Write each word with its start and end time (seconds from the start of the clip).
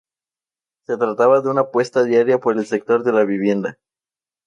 Se 0.87 0.97
trataba 0.97 1.41
de 1.41 1.49
una 1.49 1.61
apuesta 1.61 2.03
diaria 2.03 2.39
por 2.39 2.57
el 2.57 2.65
sector 2.65 3.03
de 3.03 3.13
la 3.13 3.23
vivienda. 3.23 3.77